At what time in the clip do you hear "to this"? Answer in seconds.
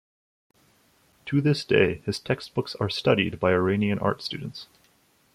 1.27-1.63